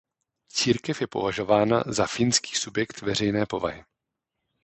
Církev 0.47 1.01
je 1.01 1.07
považována 1.07 1.83
za 1.87 2.05
finský 2.07 2.55
subjekt 2.55 3.01
veřejné 3.01 3.45
povahy. 3.45 3.85